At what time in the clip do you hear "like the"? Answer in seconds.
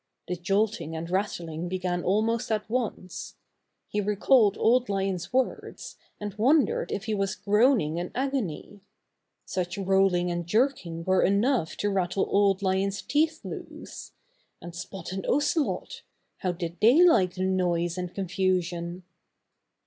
17.07-17.43